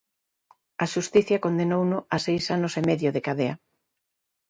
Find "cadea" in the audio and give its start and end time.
3.27-3.55